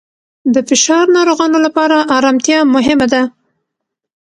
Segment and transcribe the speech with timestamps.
[0.53, 3.23] د فشار ناروغانو لپاره آرامتیا مهمه ده.